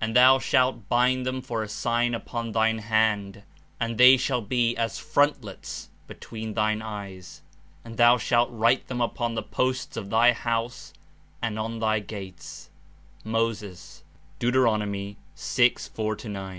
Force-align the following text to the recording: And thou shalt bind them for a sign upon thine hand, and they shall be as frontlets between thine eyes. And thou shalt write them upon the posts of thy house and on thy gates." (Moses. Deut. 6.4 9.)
And 0.00 0.16
thou 0.16 0.38
shalt 0.38 0.88
bind 0.88 1.26
them 1.26 1.42
for 1.42 1.62
a 1.62 1.68
sign 1.68 2.14
upon 2.14 2.52
thine 2.52 2.78
hand, 2.78 3.42
and 3.78 3.98
they 3.98 4.16
shall 4.16 4.40
be 4.40 4.74
as 4.74 4.98
frontlets 4.98 5.90
between 6.06 6.54
thine 6.54 6.80
eyes. 6.80 7.42
And 7.84 7.98
thou 7.98 8.16
shalt 8.16 8.48
write 8.50 8.86
them 8.88 9.02
upon 9.02 9.34
the 9.34 9.42
posts 9.42 9.98
of 9.98 10.08
thy 10.08 10.32
house 10.32 10.94
and 11.42 11.58
on 11.58 11.78
thy 11.78 11.98
gates." 11.98 12.70
(Moses. 13.22 14.02
Deut. 14.38 14.54
6.4 14.54 16.30
9.) 16.32 16.58